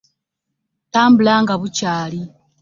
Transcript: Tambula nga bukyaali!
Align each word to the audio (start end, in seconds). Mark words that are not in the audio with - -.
Tambula 0.93 1.33
nga 1.41 1.53
bukyaali! 1.61 2.21